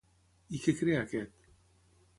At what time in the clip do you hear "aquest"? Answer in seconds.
1.05-1.49